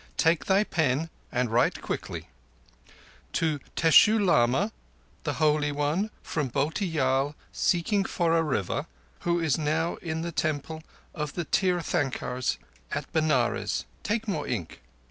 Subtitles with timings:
[0.17, 2.27] Take thy pen and write quickly.
[3.33, 4.71] To Teshoo Lama,
[5.25, 8.87] the Holy One from Bhotiyal seeking for a River,
[9.19, 10.81] who is now in the Temple
[11.13, 12.57] of the Tirthankars
[12.91, 13.85] at Benares.
[14.01, 14.81] Take more ink!